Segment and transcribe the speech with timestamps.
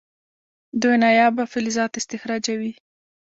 [0.81, 2.71] دوی نایابه فلزات استخراجوي.